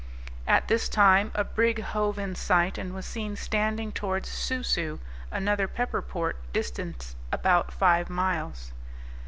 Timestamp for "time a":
0.89-1.43